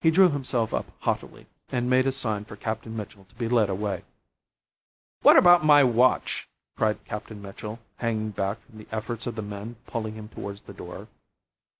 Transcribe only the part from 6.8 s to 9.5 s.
Captain Mitchell, hanging back from the efforts of the